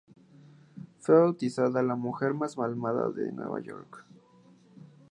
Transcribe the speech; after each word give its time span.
Fue 0.97 1.13
bautizada 1.13 1.83
"La 1.83 1.93
Mujer 1.95 2.33
más 2.33 2.57
Malvada 2.57 3.11
de 3.11 3.31
Nueva 3.31 3.61
York". 3.61 4.03